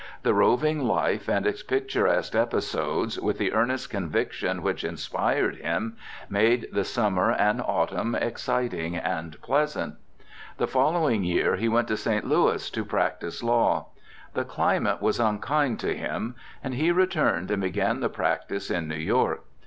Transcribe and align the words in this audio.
The 0.23 0.33
roving 0.33 0.79
life 0.81 1.27
and 1.29 1.45
its 1.45 1.61
picturesque 1.61 2.33
episodes, 2.33 3.19
with 3.19 3.37
the 3.37 3.53
earnest 3.53 3.91
conviction 3.91 4.63
which 4.63 4.83
inspired 4.83 5.57
him, 5.57 5.95
made 6.27 6.67
the 6.73 6.83
summer 6.83 7.31
and 7.31 7.61
autumn 7.61 8.15
exciting 8.15 8.95
and 8.97 9.39
pleasant. 9.43 9.97
The 10.57 10.65
following 10.65 11.23
year 11.23 11.55
he 11.55 11.69
went 11.69 11.87
to 11.89 11.97
St. 11.97 12.25
Louis 12.25 12.67
to 12.71 12.83
practise 12.83 13.43
law. 13.43 13.89
The 14.33 14.43
climate 14.43 15.03
was 15.03 15.19
unkind 15.19 15.79
to 15.81 15.95
him, 15.95 16.33
and 16.63 16.73
he 16.73 16.91
returned 16.91 17.51
and 17.51 17.61
began 17.61 17.99
the 17.99 18.09
practice 18.09 18.71
in 18.71 18.87
New 18.87 18.95
York. 18.95 19.43